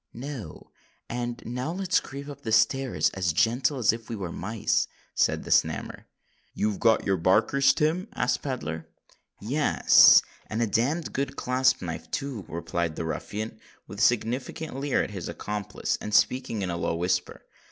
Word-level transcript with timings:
"No. 0.15 0.71
And 1.09 1.43
now 1.45 1.71
let's 1.71 1.99
creep 1.99 2.27
up 2.27 2.51
stairs 2.51 3.11
as 3.11 3.33
gentle 3.33 3.77
as 3.77 3.93
if 3.93 4.09
we 4.09 4.15
was 4.15 4.31
mice," 4.31 4.87
said 5.13 5.43
the 5.43 5.51
Snammer. 5.51 6.05
"You've 6.55 6.79
got 6.79 7.05
your 7.05 7.17
barkers, 7.17 7.71
Tim?" 7.71 8.07
asked 8.15 8.41
Pedler. 8.41 8.87
"Yes—and 9.39 10.59
a 10.59 10.65
damned 10.65 11.13
good 11.13 11.35
clasp 11.35 11.83
knife 11.83 12.09
too," 12.09 12.45
replied 12.49 12.95
the 12.95 13.05
ruffian, 13.05 13.59
with 13.85 13.99
a 13.99 14.01
significant 14.01 14.75
leer 14.75 15.03
at 15.03 15.11
his 15.11 15.29
accomplice, 15.29 15.99
and 16.01 16.15
speaking 16.15 16.63
in 16.63 16.71
a 16.71 16.77
low 16.77 16.95
whisper. 16.95 17.45